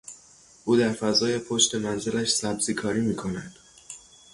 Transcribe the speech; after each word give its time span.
او 0.65 0.75
در 0.75 0.93
فضای 0.93 1.37
پشت 1.39 1.75
منزلش 1.75 2.29
سبزی 2.29 2.73
کاری 2.73 3.01
میکند. 3.01 3.55